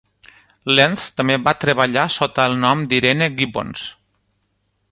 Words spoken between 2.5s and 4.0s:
el nom d'Irene Gibbons.